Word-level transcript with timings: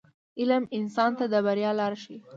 •علم 0.39 0.63
انسان 0.77 1.11
ته 1.19 1.25
د 1.33 1.35
بریا 1.45 1.71
لار 1.79 1.93
ښیي. 2.01 2.17